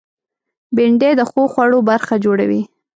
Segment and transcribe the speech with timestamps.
[0.75, 2.61] بېنډۍ د ښو خوړو برخه جوړوي